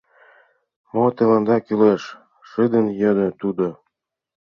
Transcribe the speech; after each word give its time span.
—Мо 0.93 1.05
тыланда 1.15 1.57
кӱлеш?— 1.65 2.01
шыдын 2.49 2.85
йодо 3.01 3.27
тудо. 3.41 3.67